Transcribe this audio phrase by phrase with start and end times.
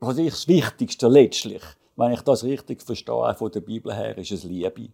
[0.00, 1.62] was ich das Wichtigste letztlich,
[1.96, 4.90] wenn ich das richtig verstehe, von der Bibel her, ist es Liebe.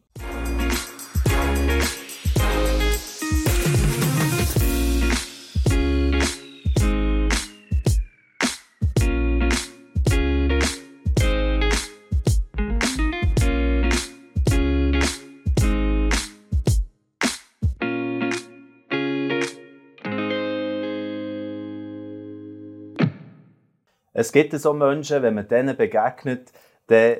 [24.24, 26.50] Es gibt so Menschen, wenn man denen begegnet,
[26.86, 27.16] dann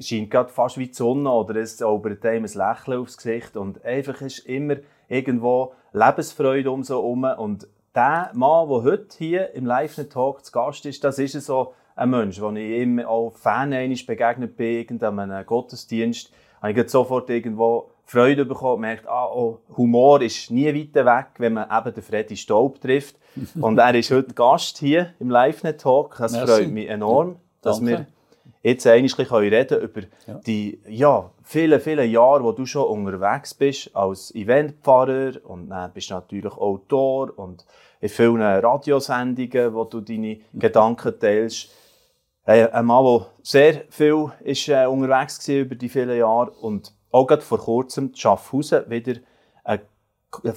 [0.00, 3.84] scheint gerade fast wie die Sonne oder es zaubert einem ein Lächeln aufs Gesicht und
[3.84, 4.74] einfach ist immer
[5.06, 7.22] irgendwo Lebensfreude um so herum.
[7.22, 12.10] Und der Mann, der heute hier im Live-Talk zu Gast ist, das ist so ein
[12.10, 17.92] Mensch, den ich immer auch Fan begegnet bin, an einem Gottesdienst, habe ich sofort irgendwo
[18.10, 22.38] Freude bekommen, merkt, ah, oh, Humor ist nie weiter weg, wenn man eben den Freddy
[22.38, 23.16] Staub trifft.
[23.60, 26.16] Und er ist heute Gast hier im LiveNet-Talk.
[26.18, 26.46] Das Merci.
[26.46, 27.90] freut mich enorm, dass Danke.
[27.90, 28.06] wir
[28.62, 30.40] jetzt ein bisschen reden über ja.
[30.46, 36.08] die ja, vielen, vielen Jahre, wo du schon unterwegs bist als Eventpfarrer und dann bist
[36.08, 37.66] du natürlich Autor und
[38.00, 41.68] in vielen Radiosendungen, wo du deine Gedanken teilst.
[42.46, 47.26] Ein Mann, der sehr viel ist, äh, unterwegs war über die vielen Jahre und auch
[47.26, 49.20] gerade vor kurzem in Schaffhausen wieder
[49.64, 49.82] eine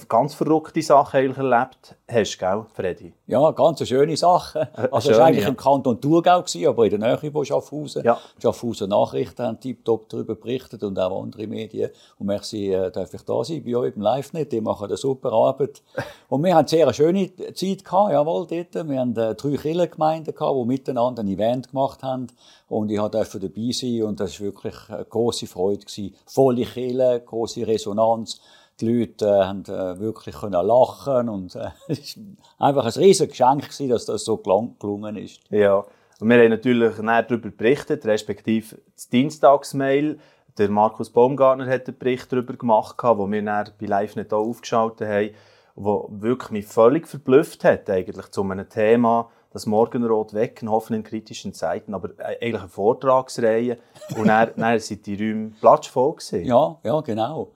[0.08, 3.14] ganz verrückte Sache eigentlich erlebt hast, gell, Freddy?
[3.26, 4.68] Ja, ganz schöne Sache.
[4.92, 5.48] Also es war eigentlich ja.
[5.48, 8.04] im Kanton Thurgau, aber in der Nähe von Schaffhausen.
[8.04, 8.18] Ja.
[8.40, 11.90] Schaffhausen Nachrichten haben tiptop darüber berichtet und auch andere Medien.
[12.18, 14.52] Und merci, äh, darf ich da sein bei euch im Live-Net.
[14.52, 15.82] Die machen eine super Arbeit.
[16.28, 18.88] Und wir hatten sehr eine schöne Zeit gehabt, jawohl, dort.
[18.88, 22.28] Wir hatten äh, drei Kirchengemeinden gehabt, die miteinander ein Event gemacht haben.
[22.68, 25.84] Und ich durfte dabei sein und das war wirklich eine grosse Freude.
[25.84, 26.14] Gewesen.
[26.26, 28.40] Volle Kirche, grosse Resonanz
[28.82, 33.30] die Leute äh, haben äh, wirklich können lachen und äh, es war einfach ein riesiges
[33.30, 35.40] Geschenk, gewesen, dass das so gelungen ist.
[35.50, 35.84] Ja,
[36.20, 40.18] und wir haben natürlich darüber berichtet, respektive das Dienstagsmail.
[40.58, 45.08] Der Markus Baumgartner hat einen Bericht darüber gemacht, wo wir dann bei Live nicht aufgeschaltet
[45.08, 45.30] haben,
[45.74, 51.02] wo wirklich mich völlig verblüfft hat, eigentlich zu einem Thema, das Morgenrot wecken, hoffen in
[51.02, 53.78] kritischen Zeiten, aber äh, eigentlich eine Vortragsreihe.
[54.16, 56.44] Und dann, dann sind die Räume platschvoll gewesen.
[56.44, 57.52] Ja, ja, genau.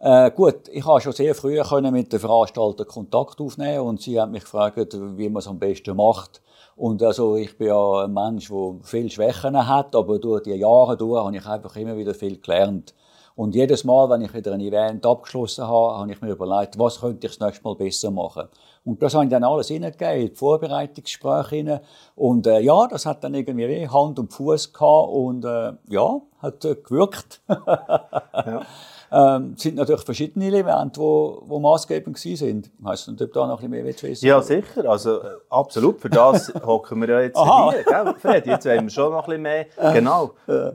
[0.00, 4.20] Äh, gut, ich habe schon sehr früh können mit den Veranstaltern Kontakt aufnehmen und sie
[4.20, 6.40] haben mich gefragt, wie man es am besten macht.
[6.76, 10.96] Und also ich bin ja ein Mensch, der viel Schwächen hat, aber durch die Jahre
[10.96, 12.94] durch habe ich einfach immer wieder viel gelernt.
[13.34, 17.00] Und jedes Mal, wenn ich wieder ein Event abgeschlossen habe, habe ich mir überlegt, was
[17.00, 18.48] könnte ich das nächste Mal besser machen.
[18.84, 21.80] Und das habe ich dann alles hineingegeben, in die Vorbereitungsgespräche hinein.
[22.14, 26.64] Und äh, ja, das hat dann irgendwie Hand und Fuß gehabt und äh, ja, hat
[26.64, 27.40] äh, gewirkt.
[27.48, 28.62] ja.
[29.10, 32.70] Ähm, sind natürlich verschiedene Elemente, die, maßgebend sind.
[32.78, 34.88] Weißt du, ob da noch ein bisschen mehr wissen Ja, sicher.
[34.88, 36.00] Also, äh, absolut.
[36.00, 37.72] Für das hocken wir ja jetzt Aha.
[37.72, 37.84] hier.
[37.84, 38.46] Gell, Fred?
[38.46, 40.32] Jetzt wollen wir schon noch ein bisschen mehr genau,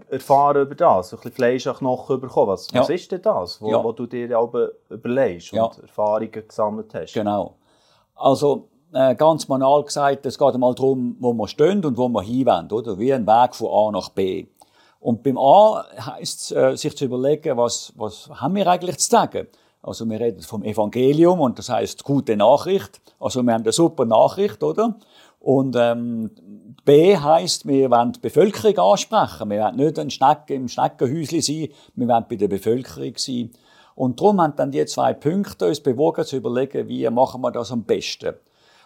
[0.09, 1.13] erfahren über das.
[1.13, 2.47] Ein bisschen Fleisch an Knochen bekommen.
[2.49, 2.81] Was, ja.
[2.81, 3.83] was ist denn das, wo, ja.
[3.83, 4.29] wo du dir
[4.89, 5.71] überlegst und ja.
[5.81, 7.13] Erfahrungen gesammelt hast?
[7.13, 7.55] Genau.
[8.15, 12.21] Also, äh, ganz banal gesagt, es geht einmal darum, wo wir stehen und wo wir
[12.21, 12.97] hinwollen, oder?
[12.99, 14.45] Wie ein Weg von A nach B.
[15.03, 19.09] Und beim A heißt es, äh, sich zu überlegen, was, was haben wir eigentlich zu
[19.09, 19.47] sagen?
[19.81, 23.01] Also wir reden vom Evangelium und das heißt gute Nachricht.
[23.19, 24.95] Also wir haben eine super Nachricht, oder?
[25.41, 26.31] Und ähm,
[26.85, 29.49] B heißt, wir wollen die Bevölkerung ansprechen.
[29.49, 33.51] Wir wollen nicht ein Schneck im Schneckenhäuschen sein, wir wollen bei der Bevölkerung sein.
[33.95, 37.73] Und darum haben dann die zwei Punkte uns bewogen zu überlegen, wie machen wir das
[37.73, 38.35] am besten.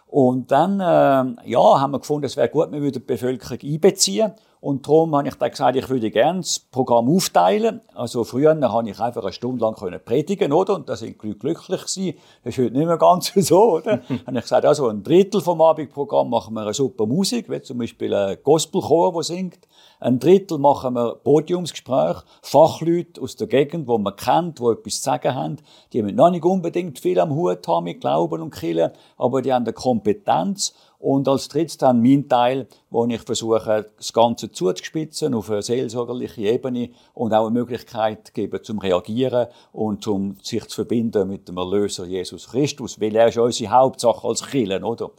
[0.08, 4.32] Und dann äh, ja, haben wir gefunden, es wäre gut, wir würden die Bevölkerung einbeziehen.
[4.60, 7.82] Und darum habe ich dann gesagt, ich würde gerne das Programm aufteilen.
[7.94, 10.76] Also früher habe ich einfach eine Stunde lang predigen, oder?
[10.76, 12.18] Und da sind die glücklich gewesen.
[12.44, 14.02] Das ist heute nicht mehr ganz so, oder?
[14.26, 17.78] habe ich gesagt, also ein Drittel vom Abendprogramm machen wir eine super Musik, wie zum
[17.78, 19.68] Beispiel ein Gospelchor, der singt.
[20.00, 25.02] Ein Drittel machen wir Podiumsgespräche, Fachleute aus der Gegend, die man kennt, die etwas zu
[25.02, 25.58] sagen haben.
[25.92, 29.52] Die haben noch nicht unbedingt viel am Hut haben mit Glauben und Killen, aber die
[29.52, 30.76] haben eine Kompetenz.
[31.00, 36.42] Und als drittes dann mein Teil, wo ich versuche, das Ganze zuzuspitzen auf eine seelsorgerliche
[36.42, 41.58] Ebene und auch eine Möglichkeit geben zum Reagieren und zum sich zu verbinden mit dem
[41.58, 45.10] Erlöser Jesus Christus, weil er ist unsere Hauptsache als Kirchen, oder?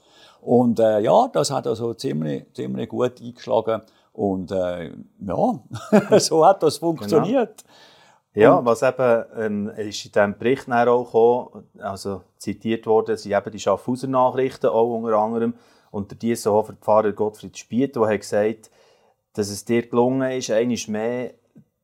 [0.41, 3.83] Und äh, ja, das hat also ziemlich, ziemlich gut eingeschlagen
[4.19, 5.61] und äh, ja,
[6.19, 7.65] so hat das funktioniert.
[8.35, 8.59] Genau.
[8.59, 13.53] Ja, was eben ähm, ist in diesem Bericht auch gekommen, also zitiert worden, sind eben
[13.53, 15.55] die Schaffhauser Nachrichten auch unter anderem
[15.91, 18.71] unter Diessenhofer Pfarrer Gottfried Spiet, der hat gesagt,
[19.35, 21.35] dass es dir gelungen ist, einmal mehr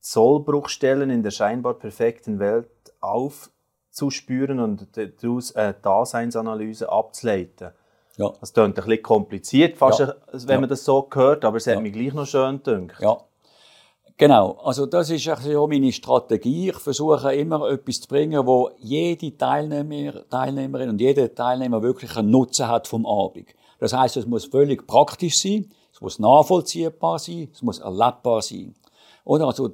[0.01, 2.69] Sollbruchstellen in der scheinbar perfekten Welt
[3.01, 4.89] aufzuspüren und
[5.23, 7.71] daraus eine Daseinsanalyse abzuleiten.
[8.17, 8.33] Ja.
[8.41, 10.15] Das klingt ein bisschen kompliziert, fast, ja.
[10.33, 11.81] wenn man das so hört, aber es hat ja.
[11.81, 13.01] mich gleich noch schön gedacht.
[13.01, 13.19] Ja.
[14.17, 16.69] Genau, also das ist auch meine Strategie.
[16.69, 22.31] Ich versuche immer etwas zu bringen, wo jede Teilnehmer, Teilnehmerin und jeder Teilnehmer wirklich einen
[22.31, 23.49] Nutzen hat vom Abend.
[23.81, 28.77] Das heißt, es muss völlig praktisch sein, es muss nachvollziehbar sein, es muss erlebbar sein.
[29.25, 29.47] Oder?
[29.47, 29.71] Also,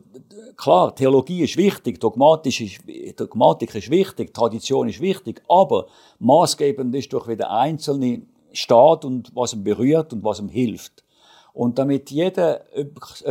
[0.57, 5.87] klar, Theologie ist wichtig, Dogmatisch ist, Dogmatik ist wichtig, Tradition ist wichtig, aber
[6.19, 11.05] maßgebend ist doch, wie der Einzelne steht und was ihm berührt und was ihm hilft.
[11.53, 13.25] Und damit jeder etwas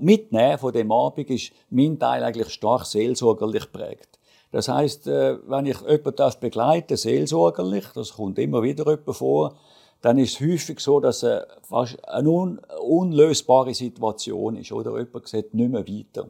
[0.00, 4.18] mitnehmen von dem Abend, ist mein Teil eigentlich stark seelsorgerlich prägt.
[4.50, 9.54] Das heißt, äh, wenn ich jemanden begleite, seelsorgerlich, das kommt immer wieder jemand vor,
[10.00, 14.70] dann ist es häufig so, dass es fast eine un unlösbare Situation ist.
[14.70, 16.28] Oder jemand sieht nicht mehr weiter.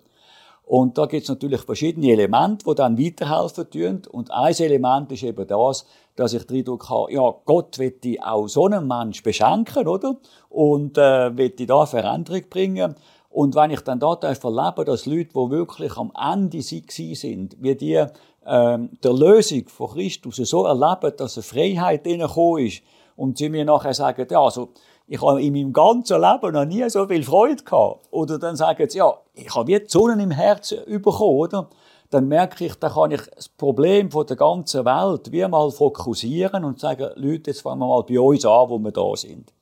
[0.64, 4.02] Und da gibt es natürlich verschiedene Elemente, die dann weiterhelfen tun.
[4.10, 5.84] Und ein Element ist eben das,
[6.16, 10.16] dass ich den Eindruck habe, ja, Gott wird auch so einen Mensch beschenken, oder?
[10.48, 12.94] Und äh, wird da Veränderung bringen.
[13.30, 18.04] Und wenn ich dann da erlebe, dass Leute, die wirklich am Ende sind, wie die
[18.46, 22.82] ähm, der Lösung von Christus so erleben, dass eine Freiheit ihnen ist,
[23.16, 24.70] und sie mir nachher sagen, ja, also,
[25.06, 28.08] ich habe in meinem ganzen Leben noch nie so viel Freude gehabt.
[28.10, 31.68] Oder dann sagen sie, ja, ich habe jetzt Sonne im Herzen bekommen, oder?
[32.14, 36.78] Dann merke ich, da kann ich das Problem der ganzen Welt wie mal fokussieren und
[36.78, 39.52] sagen, Leute, jetzt fangen wir mal bei uns an, wo wir da sind.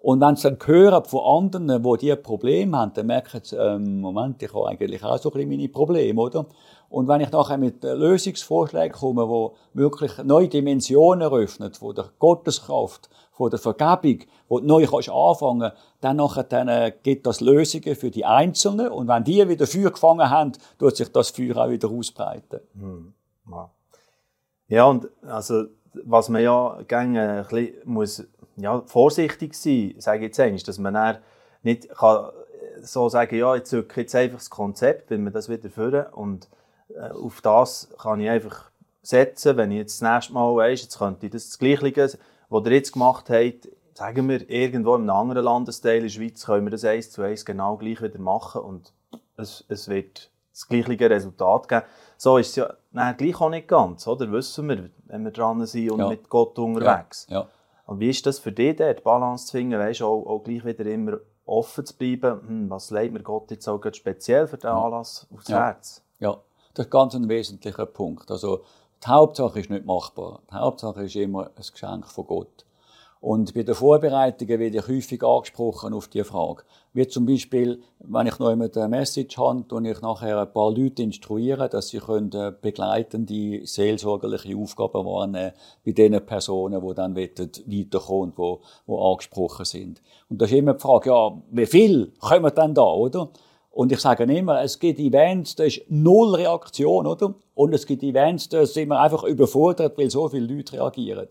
[0.00, 4.00] Und wenn sie dann hören von anderen, die diese Probleme haben, dann merken sie, ähm,
[4.00, 6.46] Moment, ich habe eigentlich auch so ein bisschen meine Probleme, oder?
[6.94, 13.10] Und wenn ich nachher mit Lösungsvorschlägen komme, wo wirklich neue Dimensionen eröffnen, von der Gotteskraft,
[13.32, 17.96] von der Vergebung, wo du neu kannst anfangen, dann nachher dann, äh, gibt das Lösungen
[17.96, 18.92] für die Einzelnen.
[18.92, 22.60] Und wenn die wieder Feuer gefangen haben, tut sich das Feuer auch wieder ausbreiten.
[22.78, 23.12] Hm.
[24.68, 25.64] Ja, und also,
[26.04, 28.24] was man ja gerne ein bisschen muss,
[28.56, 31.18] ja, vorsichtig sein, sage ich jetzt einmal, dass man
[31.64, 32.26] nicht kann
[32.82, 36.44] so sagen, ja, ich zücke jetzt einfach das Konzept, wenn wir das wieder führen und
[36.44, 36.48] äh,
[36.98, 38.70] auf das kann ich einfach
[39.02, 42.18] setzen, wenn ich jetzt das nächste Mal weiss, jetzt könnte ich das, das Gleiche,
[42.48, 46.44] was ihr jetzt gemacht habt, sagen wir, irgendwo in einem anderen Landesteil in der Schweiz,
[46.44, 48.92] können wir das eins zu eins genau gleich wieder machen und
[49.36, 51.82] es, es wird das gleiche Resultat geben.
[52.16, 54.30] So ist es ja nein, gleich auch nicht ganz, oder?
[54.30, 56.08] Wissen wir, wenn wir dran sind und ja.
[56.08, 57.26] mit Gott unterwegs.
[57.28, 57.40] Ja.
[57.40, 57.48] Ja.
[57.86, 60.86] Und wie ist das für dich, die Balance zu finden, weißt, auch, auch gleich wieder
[60.86, 65.26] immer offen zu bleiben, hm, was leitet mir Gott jetzt auch speziell für den Anlass
[65.32, 66.02] aufs Herz?
[66.18, 66.38] Ja.
[66.74, 68.30] Das ist ganz ein wesentlicher Punkt.
[68.30, 68.62] Also,
[69.02, 70.40] die Hauptsache ist nicht machbar.
[70.50, 72.64] Die Hauptsache ist immer ein Geschenk von Gott.
[73.24, 76.62] Und bei den Vorbereitungen werde ich häufig angesprochen auf diese Frage.
[76.92, 81.02] Wie zum Beispiel, wenn ich noch eine Message habe und ich nachher ein paar Leute
[81.02, 85.52] instruiere, dass sie äh, begleitende, seelsorgerliche Aufgaben wahrnehmen
[85.86, 88.54] bei den Personen, die dann weiterkommen und die,
[88.86, 90.02] die angesprochen sind.
[90.28, 93.30] Und da ist immer die Frage, ja, wie viel kommen denn da, oder?
[93.74, 97.34] Und ich sage immer, es gibt Events, da ist null Reaktion, oder?
[97.56, 101.26] Und es gibt Events, da sind wir einfach überfordert, weil so viele Leute reagieren.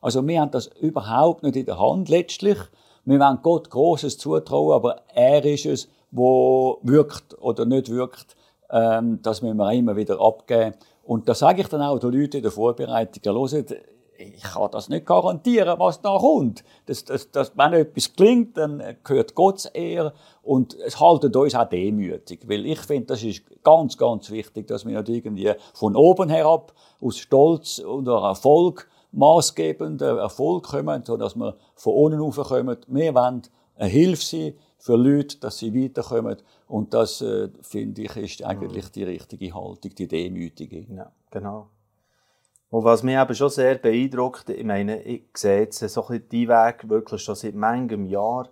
[0.00, 2.56] Also wir haben das überhaupt nicht in der Hand letztlich.
[3.04, 8.36] Wir wollen Gott Großes zutrauen, aber er ist es, wo wirkt oder nicht wirkt.
[8.70, 10.76] Ähm, das müssen wir immer wieder abgeben.
[11.02, 13.74] Und da sage ich dann auch den Leuten in der Vorbereitung, hört,
[14.18, 16.64] ich kann das nicht garantieren, was da kommt.
[16.86, 20.12] Das, das, das, wenn etwas klingt, dann gehört Gott eher
[20.42, 24.84] und es haltet uns auch demütig, weil ich finde, das ist ganz, ganz wichtig, dass
[24.84, 31.36] wir nicht irgendwie von oben herab aus Stolz oder Erfolg maßgebenden Erfolg kommen, sondern dass
[31.36, 32.76] wir von unten rauf kommen.
[32.88, 33.42] Wir wollen
[33.76, 38.90] eine Hilfe sein für Leute, dass sie weiterkommen und das, äh, finde ich, ist eigentlich
[38.90, 40.86] die richtige Haltung, die demütige.
[40.94, 41.68] Ja, genau.
[42.70, 46.48] Und was mich eben schon sehr beeindruckt, ich meine, ich sehe jetzt so ein bisschen
[46.48, 48.48] deinen Weg wirklich schon seit manchem Jahr,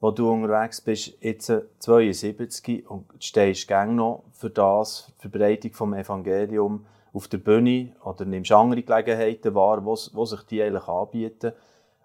[0.00, 5.72] wo du unterwegs bist, jetzt 72 und stehst gern noch für das, für die Verbreitung
[5.72, 10.86] vom Evangelium auf der Bühne oder nimmst andere Gelegenheiten wahr, wo, wo sich die eigentlich
[10.86, 11.52] anbieten.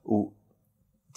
[0.04, 0.32] Und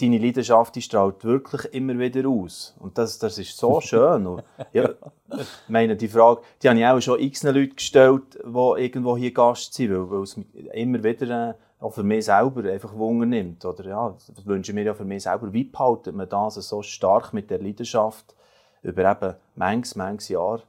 [0.01, 2.75] deine Leidenschaft die strahlt wirklich immer wieder aus.
[2.81, 4.27] Und das, das ist so schön.
[4.27, 4.91] Und, ja,
[5.31, 9.33] ich meine, die Frage, die habe ich auch schon x Leute gestellt, die irgendwo hier
[9.33, 10.39] Gast sind, weil, weil es
[10.73, 13.65] immer wieder äh, auch für mich selber einfach Wunder nimmt.
[13.65, 15.53] Oder ja, das wünsche ich mir ja für mich selber.
[15.53, 18.35] Wie behaltet man das so stark mit der Leidenschaft
[18.83, 20.63] über eben manches, manches Jahr,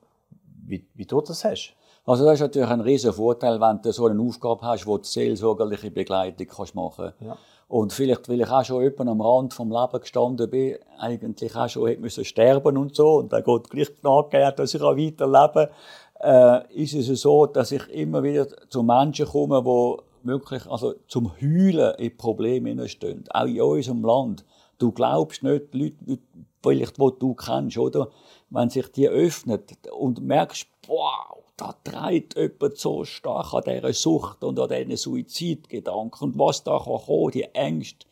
[0.67, 1.73] wie, wie du das hast?
[2.05, 5.03] Also das ist natürlich ein riesen Vorteil, wenn du so eine Aufgabe hast, wo du
[5.03, 7.21] seelsorgerliche Begleitung kannst machen kannst.
[7.21, 7.37] Ja.
[7.67, 11.67] Und vielleicht, weil ich auch schon jemand am Rand vom Leben gestanden bin, eigentlich auch
[11.67, 15.71] schon hätte müssen sterben und so, und dann Gott gleich nachgegeben dass ich auch weiterlebe,
[16.19, 21.31] äh, ist es so, dass ich immer wieder zu Menschen komme, die wirklich also zum
[21.41, 24.45] Heulen in Probleme stehen, auch in unserem Land.
[24.77, 26.19] Du glaubst nicht, Leute,
[26.61, 28.09] vielleicht, die du kennst, oder?
[28.49, 34.43] Wenn sich die öffnet und merkst, wow, da treibt jemand so stark an dieser Sucht
[34.43, 38.05] und an diesen Suizidgedanken und was da kann kommen, die Ängste,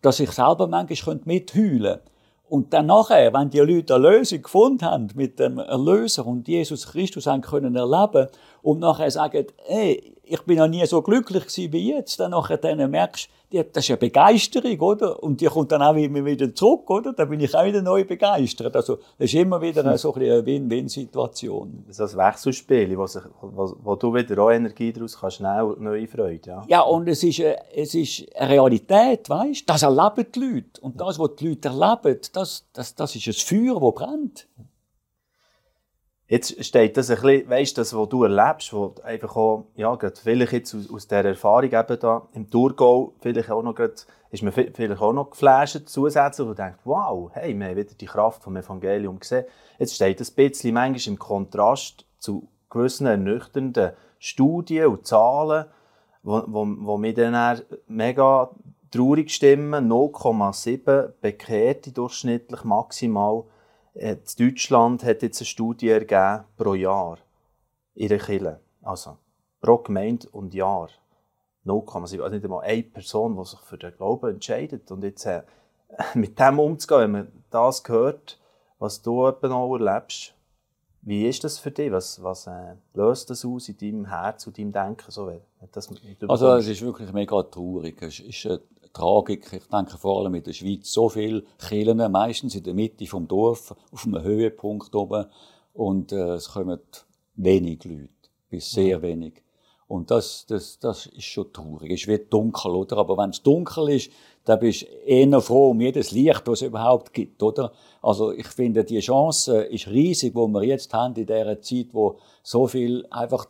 [0.00, 2.10] dass ich selber manchmal mitheulen könnte.
[2.50, 6.88] Und dann nachher, wenn die Leute eine Lösung gefunden haben mit dem Erlöser und Jesus
[6.88, 8.26] Christus haben können erleben
[8.62, 12.90] und nachher sagen, ey, ich bin noch nie so glücklich wie jetzt, dann nachher dann
[12.90, 15.22] merkst die, das ist eine Begeisterung, oder?
[15.22, 17.12] Und die kommt dann auch immer wieder zurück, oder?
[17.12, 18.74] Dann bin ich auch wieder neu begeistert.
[18.76, 21.84] Also, das ist immer wieder eine, so eine Win-Win-Situation.
[21.86, 25.74] Das ist ein Wechselspiel, wo, sich, wo, wo, du wieder auch Energie daraus kannst, schnell
[25.78, 26.64] neue Freude, ja.
[26.68, 29.68] Ja, und es ist, eine, es ist eine Realität, weißt?
[29.68, 30.80] Das erleben die Leute.
[30.80, 34.46] Und das, was die Leute erleben, das, das, das ist ein Feuer, das brennt.
[36.30, 40.14] Jetzt steht das ein bisschen, weißt das, was du erlebst, wo einfach auch, ja, gerade
[40.14, 43.94] vielleicht jetzt aus, aus dieser Erfahrung eben da im Thurgau, vielleicht auch noch gerade,
[44.30, 48.06] ist mir vielleicht auch noch geflasht zusätzlich und denkt, wow, hey, wir haben wieder die
[48.06, 49.44] Kraft vom Evangelium gesehen.
[49.80, 55.64] Jetzt steht das ein bisschen manchmal im Kontrast zu gewissen ernüchternden Studien und Zahlen,
[56.22, 58.50] wo, wo, wo mich dann mega
[58.92, 59.90] traurig stimmen.
[59.90, 63.42] 0,7 Bekehrte durchschnittlich maximal
[64.00, 67.18] in Deutschland hat jetzt eine Studie ergeben pro Jahr
[67.94, 68.60] in der Kirche.
[68.82, 69.18] Also
[69.60, 70.88] pro Gemeinde und Jahr.
[71.66, 72.22] 0,7.
[72.22, 74.90] Also nicht einmal eine Person, die sich für den Glauben entscheidet.
[74.90, 75.42] Und jetzt äh,
[76.14, 78.40] mit dem umzugehen, wenn man das hört,
[78.78, 80.34] was du eben auch erlebst,
[81.02, 81.92] wie ist das für dich?
[81.92, 85.10] Was, was äh, löst das aus in deinem Herz und deinem Denken?
[85.10, 85.30] So,
[85.72, 85.90] das
[86.26, 88.00] also es ist wirklich mega traurig.
[88.00, 88.60] Es ist eine
[88.92, 89.52] Tragik.
[89.52, 93.28] Ich denke vor allem in der Schweiz so viele Kirchen, meistens in der Mitte vom
[93.28, 95.26] Dorf, auf einem Höhepunkt oben.
[95.72, 96.80] Und äh, es kommen
[97.36, 98.08] wenig Leute,
[98.48, 99.42] bis sehr wenig.
[99.90, 101.90] Und das, das, das ist schon traurig.
[101.90, 102.98] Es wird dunkel, oder?
[102.98, 104.12] Aber wenn es dunkel ist,
[104.44, 107.72] dann bist du eher froh um jedes Licht, das es überhaupt gibt, oder?
[108.00, 112.18] Also ich finde, die Chance ist riesig, wo wir jetzt haben in dieser Zeit, wo
[112.42, 113.46] so viel einfach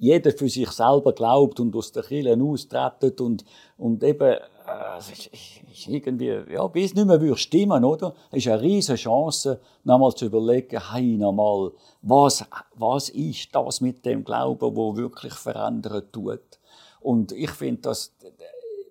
[0.00, 3.44] jeder für sich selber glaubt und aus der Kirche austritt und,
[3.76, 8.14] und eben also ist irgendwie, ja, bis nicht mehr würde stimmen, oder?
[8.30, 14.04] Es ist eine riesige Chance, nochmal zu überlegen, hey, nochmal, was, was ist das mit
[14.06, 16.58] dem Glauben, wo wirklich verändern tut?
[17.00, 18.14] Und ich finde, dass,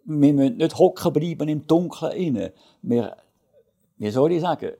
[0.05, 2.53] wir müssen nicht hocken bleiben im Dunkeln inne.
[2.81, 3.15] Wir,
[3.97, 4.73] wie soll ich sagen,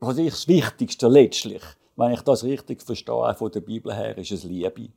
[0.00, 1.62] was ist das Wichtigste letztlich,
[1.96, 4.88] wenn ich das richtig verstehe, von der Bibel her, ist es Liebe.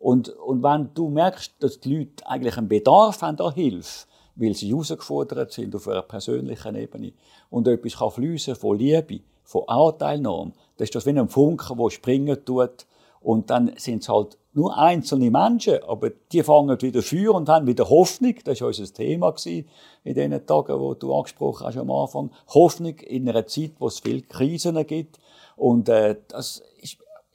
[0.00, 4.54] Und, und wenn du merkst, dass die Leute eigentlich einen Bedarf haben an Hilfe, weil
[4.54, 7.12] sie herausgefordert sind auf einer persönlichen Ebene
[7.50, 11.90] und etwas kann fließen von Liebe, von Anteilnahme, das ist das wie ein Funken, der
[11.90, 12.86] springen tut
[13.20, 17.66] und dann sind es halt nur einzelne Menschen, aber die fangen wieder Feuer und haben
[17.66, 18.34] wieder Hoffnung.
[18.44, 19.64] Das war unser Thema in
[20.04, 22.30] diesen Tagen, wo du angesprochen hast am Anfang.
[22.48, 25.20] Hoffnung in einer Zeit, wo es viele Krisen gibt.
[25.56, 26.62] Und äh, das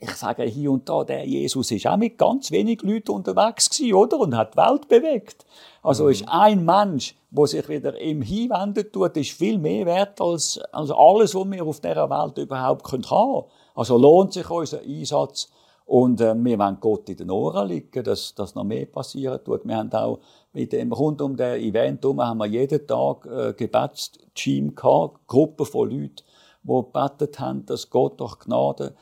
[0.05, 3.93] ich sage hier und da, der Jesus ist auch mit ganz wenig Leuten unterwegs gewesen,
[3.93, 4.19] oder?
[4.19, 5.45] Und hat die Welt bewegt.
[5.81, 6.11] Also mhm.
[6.11, 10.91] ist ein Mensch, der sich wieder ihm hinwenden tut, ist viel mehr wert als, als
[10.91, 13.43] alles, was wir auf dieser Welt überhaupt haben können.
[13.73, 15.49] Also lohnt sich unser Einsatz.
[15.85, 19.65] Und äh, wir wollen Gott in den Ohren liegen, dass, dass noch mehr passieren tut.
[19.65, 20.19] Wir haben auch
[20.51, 25.65] mit dem, rund um das Event herum, haben wir jeden Tag äh, Gebetsteam gehabt, Gruppen
[25.65, 26.23] von Leuten,
[26.63, 28.95] die gebetet haben, dass Gott durch Gnade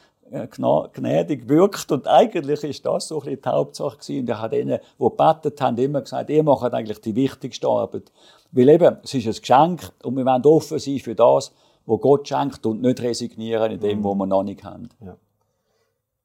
[0.94, 1.92] gnädig wirkt.
[1.92, 4.20] Und eigentlich ist das so ein bisschen die Hauptsache gewesen.
[4.22, 8.12] Und ich habe denen, die gebetet haben, immer gesagt, ihr macht eigentlich die wichtigste Arbeit.
[8.52, 11.54] Weil eben, es ist ein Geschenk und wir wollen offen sein für das,
[11.86, 14.04] was Gott schenkt und nicht resignieren in dem, mhm.
[14.04, 14.90] was wir noch nicht haben.
[15.04, 15.18] Ja.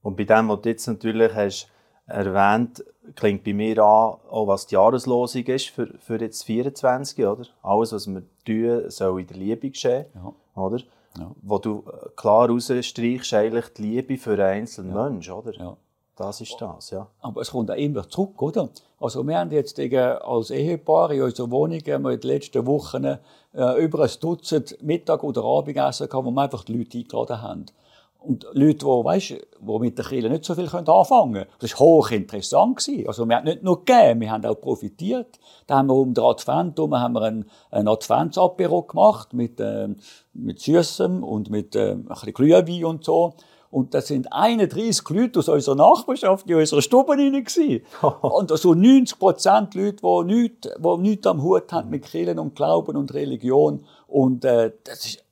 [0.03, 1.69] Und bei dem, was du jetzt natürlich hast
[2.07, 2.85] erwähnt,
[3.15, 7.47] klingt bei mir an, auch was die Jahreslosung ist für, für jetzt 24, oder?
[7.63, 10.33] Alles, was wir tun, soll in der Liebe geschehen, ja.
[10.63, 10.83] oder?
[11.17, 11.31] Ja.
[11.43, 15.09] Wo du äh, klar rausstreichst, eigentlich die Liebe für einen einzelnen ja.
[15.09, 15.55] Menschen, oder?
[15.55, 15.77] Ja.
[16.17, 17.07] Das ist das, ja.
[17.21, 18.69] Aber es kommt auch immer zurück, oder?
[18.99, 23.19] Also wir haben jetzt als Ehepaar in unserer Wohnung in den letzten Wochen äh,
[23.85, 27.67] über ein Dutzend Mittag- oder Abendessen gehabt, wo wir einfach die Leute eingeladen haben.
[28.21, 31.47] Und Leute, die, weißt, die mit der Kirche nicht so viel anfangen können.
[31.61, 32.89] Das war hochinteressant.
[33.07, 35.39] Also wir haben nicht nur gegeben, wir haben auch profitiert.
[35.67, 39.89] Da haben wir um den Advent herum haben wir ein, ein Adventsapero gemacht mit, äh,
[40.35, 43.35] mit Süßem und mit äh, ein bisschen Glühwein und so.
[43.71, 47.35] Und da sind 31 Leute aus unserer Nachbarschaft in unserer Stube rein
[48.23, 52.57] Und so 90 Prozent Leute, die nichts, die nichts am Hut haben mit Kirchen und
[52.57, 53.85] Glauben und Religion.
[54.07, 55.28] Und äh, das ist also,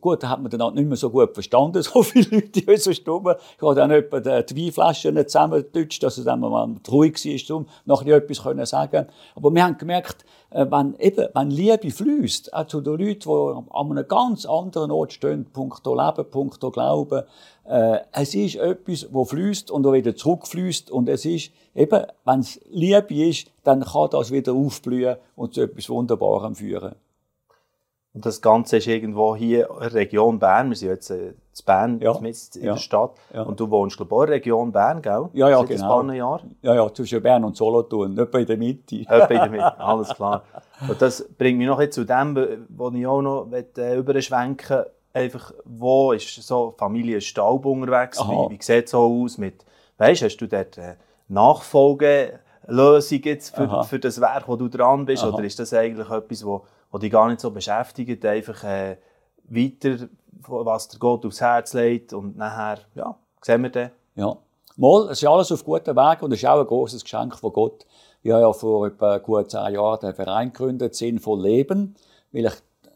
[0.00, 2.68] gut, da hat man dann auch nicht mehr so gut verstanden, so viele Leute in
[2.68, 3.38] unserer Stube.
[3.56, 8.04] Ich habe dann etwa die Weinflaschen zusammengetutscht, dass es dann mal ruhig war, um noch
[8.04, 12.80] etwas können sagen Aber wir haben gemerkt, äh, wenn, eben, wenn Liebe fließt, auch zu
[12.80, 17.24] den Leuten, die an einem ganz anderen Ort stehen, punkto Leben, punkto Glauben,
[17.68, 22.60] äh, es ist etwas, wo fließt und wieder zurückfließt und es ist eben, wenn es
[22.70, 26.94] Liebe ist, dann kann das wieder aufblühen und zu etwas Wunderbarem führen.
[28.18, 30.70] Und das Ganze ist irgendwo hier in der Region Bern.
[30.70, 31.34] Wir sind jetzt äh, in
[31.64, 32.16] Bern, ja.
[32.16, 33.12] in der Stadt.
[33.32, 33.42] Ja.
[33.42, 35.28] Und du wohnst, glaube ich, auch in der Region Bern, gell?
[35.34, 36.00] Ja, ja, Seit genau.
[36.00, 36.40] Ein Jahr?
[36.62, 38.96] Ja, ja, zwischen Bern und Solothurn, nicht in der Mitte.
[39.02, 40.42] Etwa in der Mitte, alles klar.
[40.88, 44.82] Und das bringt mich noch zu dem, wo ich auch noch äh, überschwenken
[45.12, 48.18] einfach, wo ist so Familie Staub unterwegs?
[48.18, 49.38] Wie, wie sieht es so aus?
[49.38, 49.64] Mit,
[49.98, 50.96] weißt, hast du dort äh,
[51.28, 55.22] Nachfolgelösung jetzt für, für das Werk, wo du dran bist?
[55.22, 55.30] Aha.
[55.30, 58.96] Oder ist das eigentlich etwas, wo die dich gar nicht so beschäftigt, einfach äh,
[59.44, 60.08] weiter,
[60.46, 63.90] was der Gott aufs Herz legt und nachher, ja, sehen wir dann.
[64.14, 64.36] Ja,
[64.76, 67.52] mal, es ist alles auf gutem Weg und es ist auch ein großes Geschenk von
[67.52, 67.86] Gott.
[68.22, 71.94] Ich habe ja vor etwa gut zehn Jahren den Verein gegründet, Sinnvoll Leben,
[72.32, 72.54] weil ich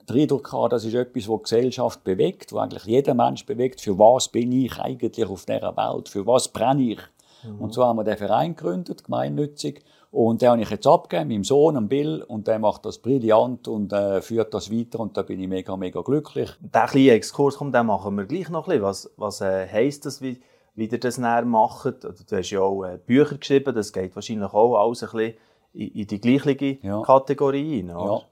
[0.09, 3.81] den Eindruck habe, das ist etwas, was die Gesellschaft bewegt, was eigentlich jeder Mensch bewegt.
[3.81, 6.09] Für was bin ich eigentlich auf dieser Welt?
[6.09, 7.01] Für was brenne ich?
[7.45, 7.61] Mhm.
[7.61, 9.85] Und so haben wir den Verein gegründet, gemeinnützig.
[10.11, 13.95] Und den habe ich jetzt abgegeben, meinem Sohn, Bill, und der macht das brillant und
[13.95, 16.51] äh, führt das weiter und da bin ich mega, mega glücklich.
[16.61, 18.83] Der kleine Exkurs, komm, den machen wir gleich noch ein bisschen.
[18.83, 20.39] Was, was äh, heisst das, wie,
[20.75, 22.05] wie ihr das näher macht?
[22.05, 25.35] Du hast ja auch äh, Bücher geschrieben, das geht wahrscheinlich auch alles ein bisschen
[25.73, 27.01] in, in die gleiche ja.
[27.01, 28.13] Kategorie rein, oder?
[28.13, 28.23] Ja.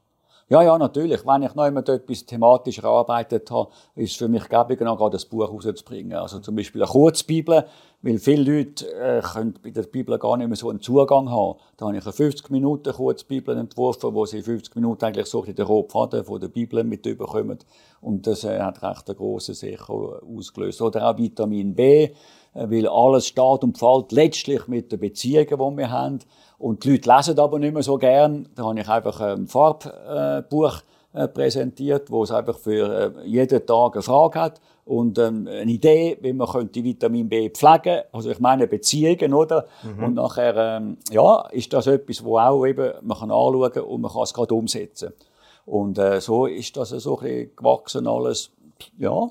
[0.51, 1.25] Ja, ja, natürlich.
[1.25, 5.17] Wenn ich noch immer etwas thematisch erarbeitet habe, ist es für mich gäbig, noch gerade
[5.17, 6.15] ein Buch rauszubringen.
[6.15, 7.67] Also zum Beispiel eine Kurzbibel,
[8.03, 11.59] weil viele Leute äh, können bei der Bibel gar nicht mehr so einen Zugang haben.
[11.77, 15.65] Da habe ich eine 50 Minuten Kurzbibel entworfen, wo sie 50 Minuten eigentlich so den
[15.65, 17.59] roten Faden von der Bibel mit überkommen.
[18.01, 20.81] Und das äh, hat recht einen grossen Sicher ausgelöst.
[20.81, 22.11] Oder auch Vitamin B, äh,
[22.55, 26.21] weil alles steht und fällt letztlich mit den Beziehungen, die wir haben.
[26.59, 28.49] Und die Leute lesen aber nicht mehr so gern.
[28.55, 30.81] Da habe ich einfach ein Farbbuch
[31.13, 35.71] äh, präsentiert, wo es einfach für äh, jeden Tag eine Frage hat und ähm, eine
[35.71, 39.67] Idee, wie man könnte Vitamin B pflegen, also ich meine Beziehungen, oder?
[39.85, 40.03] Mhm.
[40.03, 44.11] Und nachher, ähm, ja, ist das etwas, wo auch eben man kann anschauen und man
[44.11, 45.13] kann es gerade umsetzen.
[45.65, 48.51] Und äh, so ist das so ein bisschen gewachsen alles,
[48.99, 49.31] ja.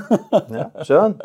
[0.50, 1.22] ja, schön.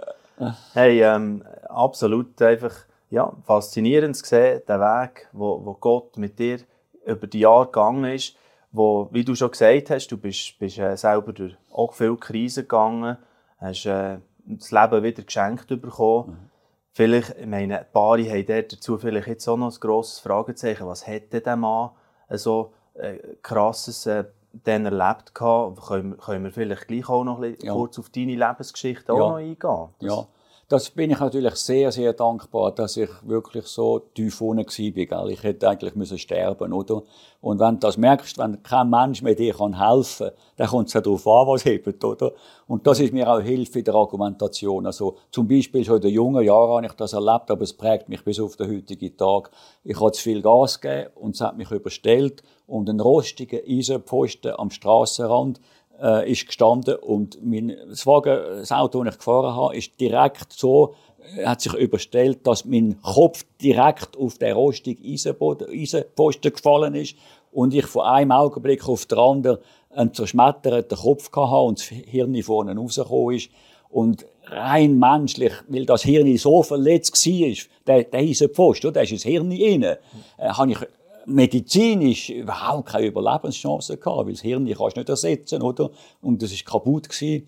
[0.73, 2.75] Hey, ähm, absolut einfach
[3.09, 6.59] ja, faszinierend zu sehen, der Weg, wo, wo Gott mit dir
[7.03, 8.35] über die Jahre gegangen ist,
[8.71, 12.61] wo, wie du schon gesagt hast, du bist, bist äh, selber durch auch viele Krisen
[12.61, 13.17] gegangen,
[13.61, 16.31] hast äh, das Leben wieder geschenkt bekommen.
[16.31, 16.49] Mhm.
[16.93, 20.85] Vielleicht, ich meine, ein paar haben dazu vielleicht jetzt auch noch ein grosses Fragezeichen.
[20.87, 21.91] Was hätte der Mann
[22.31, 25.81] so äh, krasses äh, dann erlebt gehabt?
[25.81, 27.71] Können, können wir vielleicht gleich auch noch ja.
[27.71, 29.29] kurz auf deine Lebensgeschichte auch ja.
[29.29, 29.87] noch eingehen?
[29.99, 30.27] Das ja
[30.71, 35.27] das bin ich natürlich sehr, sehr dankbar, dass ich wirklich so tief unten war.
[35.27, 37.03] Ich hätte eigentlich müssen sterben oder?
[37.41, 40.93] Und wenn du das merkst, wenn kein Mensch mehr dir helfen kann, dann kommt es
[40.93, 42.31] ja darauf an, was hebt, oder?
[42.67, 44.85] Und das ist mir auch Hilfe in der Argumentation.
[44.85, 48.07] Also, zum Beispiel schon in den jungen Jahren habe ich das erlebt, aber es prägt
[48.07, 49.51] mich bis auf den heutigen Tag.
[49.83, 54.53] Ich habe zu viel Gas gegeben und es hat mich überstellt und ein rostiger Eisenpfosten
[54.57, 55.59] am Strassenrand
[56.01, 57.69] äh, ist gestanden und mein,
[58.05, 60.95] Wagen, das Auto, das ich gefahren habe, ist direkt so,
[61.37, 67.15] äh, hat sich überstellt, dass mein Kopf direkt auf den rostigen Eisenposten gefallen ist
[67.51, 69.57] und ich von einem Augenblick auf den anderen
[69.89, 73.49] einen zerschmetterten Kopf hatte und das Hirn vorne rausgekommen ist.
[73.89, 79.23] Und rein menschlich, weil das Hirn so verletzt war, der, der Eisenpfosten, da ist das
[79.23, 79.97] Hirn rein, äh,
[80.39, 80.77] habe ich
[81.25, 85.91] medizinisch überhaupt keine Überlebenschance gehabt, weil das Hirn kannst du nicht ersetzen, oder?
[86.21, 87.47] Und das ist kaputt gewesen.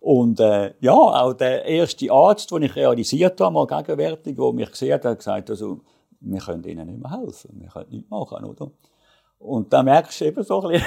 [0.00, 4.70] Und äh, ja, auch der erste Arzt, den ich realisiert habe, mal gegenwärtig, der mich
[4.70, 5.80] gesehen hat, hat gesagt, also,
[6.20, 8.70] wir können ihnen nicht mehr helfen, wir können nichts machen, oder?
[9.38, 10.80] Und dann merkst du eben so ein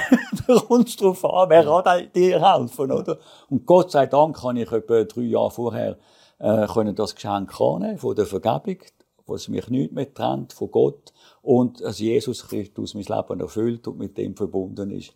[0.46, 3.18] bisschen, es darauf an, wer kann dir helfen, oder?
[3.50, 5.98] Und Gott sei Dank habe ich etwa drei Jahre vorher
[6.38, 8.78] äh, können das Geschenk annehmen von der Vergebung,
[9.26, 11.12] was mich nicht mehr trennt von Gott
[11.46, 15.14] und dass Jesus Christus mein Leben erfüllt und mit dem verbunden ist.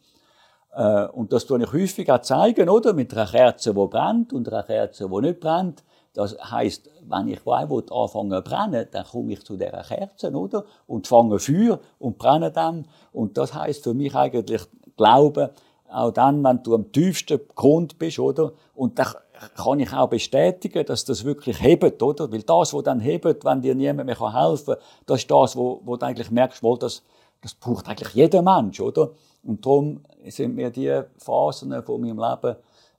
[0.73, 2.93] Äh, und das tue ich häufig auch zeigen, oder?
[2.93, 5.83] Mit einer Kerze, die brennt und einer Kerze, die nicht brennt.
[6.13, 10.65] Das heisst, wenn ich will, anfangen zu brennen, dann komme ich zu dieser Kerze, oder?
[10.87, 12.87] Und fange Feuer und brenne dann.
[13.13, 14.63] Und das heisst für mich eigentlich
[14.97, 15.49] Glauben,
[15.91, 18.53] auch dann, wenn du am tiefsten Grund bist, oder?
[18.77, 19.15] Und dann
[19.57, 22.31] kann ich auch bestätigen, dass das wirklich hebt, oder?
[22.31, 25.81] Weil das, was dann hebt, wenn dir niemand mehr helfen kann, das ist das, wo,
[25.85, 27.03] wo du eigentlich merkst, wohl, das,
[27.41, 29.11] das braucht eigentlich jeder Mensch, oder?
[29.43, 32.57] Und darum sind mir die Phasen von meinem Leben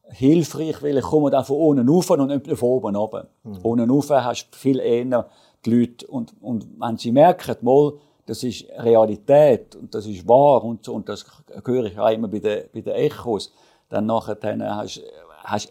[0.10, 3.28] hilfreich, weil ich komme da von unten rauf und nicht von oben runter.
[3.44, 3.58] Mhm.
[3.64, 5.30] Unten rauf hast du viel eher
[5.66, 7.94] die Leute und, und wenn sie merken, mal,
[8.26, 11.26] das ist Realität und das ist wahr und so, und das
[11.66, 13.52] höre ich auch immer bei den, bei den Echos,
[13.90, 15.02] dann nachher dann hast du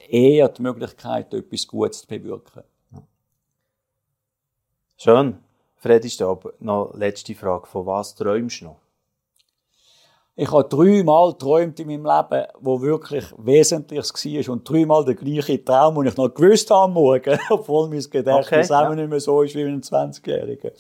[0.09, 2.63] eher die Möglichkeit, etwas Gutes zu bewirken.
[4.97, 5.39] Schön.
[5.77, 7.67] Freddy Stab, noch letzte Frage.
[7.67, 8.77] Von was träumst du noch?
[10.37, 14.53] Ich habe dreimal geträumt in meinem Leben, wo wirklich Wesentliches war.
[14.55, 18.71] Und dreimal der gleiche Traum, den ich noch gewusst habe am Morgen, obwohl mein Gedächtnis
[18.71, 18.95] okay, auch ja.
[18.95, 20.73] nicht mehr so ist wie ein 20-Jähriger.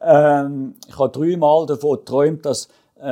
[0.00, 2.68] Ähm, ich habe dreimal davon geträumt, dass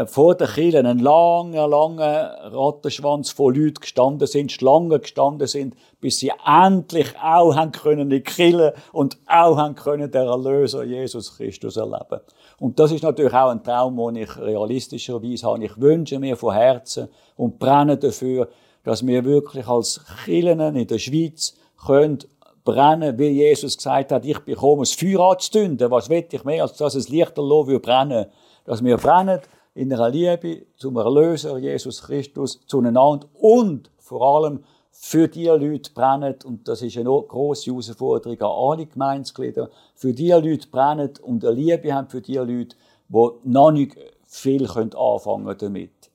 [0.06, 6.18] vor der Kirche ein langer, langer Rattenschwanz von Leuten gestanden sind, Schlangen gestanden sind, bis
[6.18, 11.36] sie endlich auch haben können in die Kirche und auch haben können den Erlöser Jesus
[11.36, 12.20] Christus erleben.
[12.58, 15.64] Und das ist natürlich auch ein Traum, den ich realistischerweise habe.
[15.64, 18.48] Ich wünsche mir von Herzen und brenne dafür,
[18.82, 21.54] dass wir wirklich als Kirchen in der Schweiz
[21.86, 22.18] können
[22.64, 25.90] brennen, wie Jesus gesagt hat, ich bekomme das Feuer anzuzünden.
[25.90, 28.26] Was will ich mehr, als dass es lichterloh brennen
[28.64, 29.40] Dass wir brennen
[29.76, 36.34] in einer Liebe zum Erlöser Jesus Christus zueinander und vor allem für die Leute brennen,
[36.44, 41.54] und das ist eine grosse Herausforderung an alle Gemeinsglieder, für die Leute brennen und eine
[41.54, 42.74] Liebe haben für die Leute,
[43.08, 46.10] die noch nicht viel anfangen können damit.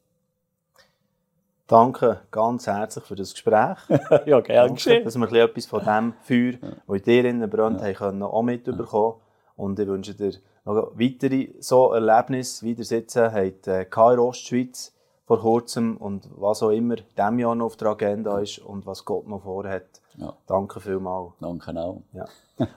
[1.68, 3.78] Danke ganz herzlich für das Gespräch.
[4.26, 6.54] ja, gerne Danke, dass wir etwas von dem Feuer,
[6.88, 8.00] das in dir brennt, ja.
[8.00, 9.16] haben auch mitbekommen.
[9.56, 10.34] Und ich wünsche dir
[10.66, 14.94] noch weitere so Erlebnisse wieder sitzen hat äh, in Ostschweiz
[15.26, 19.06] vor kurzem und was auch immer diesem Jahr noch auf der Agenda ist und was
[19.06, 20.02] Gott noch vorhat.
[20.18, 20.34] Ja.
[20.46, 21.34] Danke vielmals.
[21.40, 22.02] Danke auch.
[22.14, 22.26] Ja.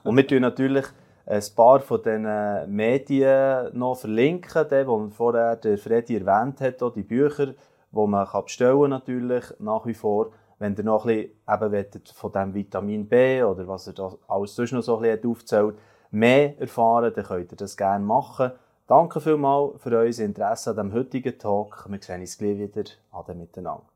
[0.05, 0.87] Und wir tun natürlich
[1.27, 6.93] ein paar von den Medien noch verlinken, die, die vorher der Freddy erwähnt hat, auch
[6.93, 10.31] die Bücher, die man kann bestellen natürlich nach wie vor.
[10.59, 14.55] Wenn ihr noch ein bisschen eben von dem Vitamin B oder was er da alles
[14.55, 15.77] sonst noch so ein bisschen aufzählt,
[16.15, 18.53] mehr erfahren, dann könnt ihr das gerne machen.
[18.87, 21.87] Danke vielmals für euer Interesse an diesem heutigen Talk.
[21.89, 22.85] Wir sehen uns gleich wieder.
[23.13, 23.94] Ade miteinander.